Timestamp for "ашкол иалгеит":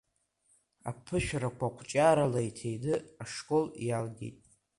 3.23-4.37